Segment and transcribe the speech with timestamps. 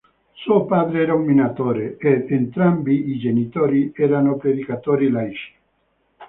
[0.33, 5.53] Suo padre era un minatore ed entrambi i genitori erano predicatori laici.